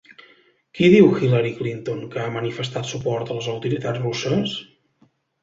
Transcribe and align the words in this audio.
Qui 0.77 0.87
diu 0.93 1.09
Hillary 1.19 1.51
Clinton 1.59 1.99
que 2.15 2.23
ha 2.23 2.31
manifestat 2.39 2.91
suport 2.93 3.31
a 3.35 3.39
les 3.41 3.51
autoritats 3.53 4.03
russes? 4.09 4.59